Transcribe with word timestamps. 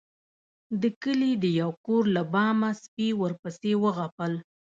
د 0.81 0.83
کلي 1.03 1.31
د 1.43 1.45
يو 1.61 1.71
کور 1.85 2.03
له 2.15 2.21
بامه 2.33 2.69
سپي 2.83 3.09
ورپسې 3.21 3.71
وغپل. 3.83 4.33